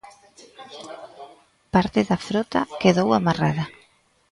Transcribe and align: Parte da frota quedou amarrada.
Parte 1.73 1.99
da 2.09 2.17
frota 2.27 2.61
quedou 2.81 3.09
amarrada. 3.11 3.65